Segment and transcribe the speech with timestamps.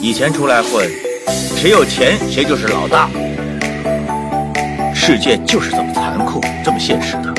[0.00, 0.88] 以前出来混
[1.56, 3.10] 谁有钱谁就是老大。
[4.94, 7.34] 世界就是这么残酷这么现实的。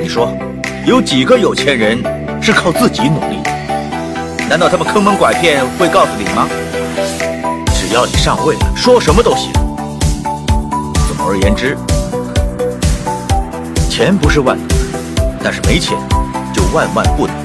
[0.00, 0.36] 你说
[0.84, 2.02] 有几个有钱人
[2.42, 3.40] 是靠自己努力？
[3.42, 6.48] 的难道他们坑蒙拐骗会告诉你吗？
[7.72, 9.52] 只要你上位了说什么都行。
[11.06, 11.76] 总而言之
[13.88, 14.74] 钱不是万能的
[15.42, 15.96] 但是没钱
[16.52, 17.37] 就万万不能。